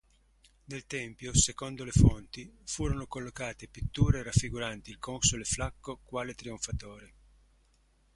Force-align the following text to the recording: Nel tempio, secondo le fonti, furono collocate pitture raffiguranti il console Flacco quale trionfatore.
Nel 0.63 0.87
tempio, 0.87 1.31
secondo 1.35 1.83
le 1.83 1.91
fonti, 1.91 2.51
furono 2.65 3.05
collocate 3.05 3.67
pitture 3.67 4.23
raffiguranti 4.23 4.89
il 4.89 4.97
console 4.97 5.43
Flacco 5.43 5.99
quale 6.01 6.33
trionfatore. 6.33 7.13